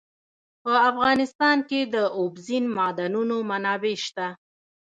په 0.63 0.73
افغانستان 0.89 1.57
کې 1.69 1.81
د 1.93 1.95
اوبزین 2.19 2.65
معدنونه 2.77 3.35
منابع 3.49 3.95
شته. 4.05 4.27